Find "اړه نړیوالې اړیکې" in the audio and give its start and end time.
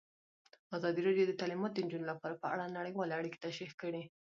2.53-3.43